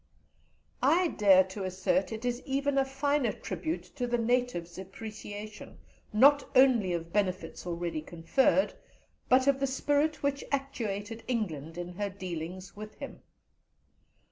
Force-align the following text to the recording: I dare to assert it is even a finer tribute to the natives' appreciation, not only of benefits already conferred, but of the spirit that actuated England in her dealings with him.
I 0.81 1.09
dare 1.09 1.43
to 1.49 1.63
assert 1.63 2.11
it 2.11 2.25
is 2.25 2.41
even 2.43 2.79
a 2.79 2.85
finer 2.85 3.31
tribute 3.31 3.83
to 3.97 4.07
the 4.07 4.17
natives' 4.17 4.79
appreciation, 4.79 5.77
not 6.11 6.49
only 6.55 6.91
of 6.93 7.13
benefits 7.13 7.67
already 7.67 8.01
conferred, 8.01 8.73
but 9.29 9.45
of 9.45 9.59
the 9.59 9.67
spirit 9.67 10.17
that 10.23 10.41
actuated 10.51 11.21
England 11.27 11.77
in 11.77 11.89
her 11.97 12.09
dealings 12.09 12.75
with 12.75 12.95
him. 12.95 13.21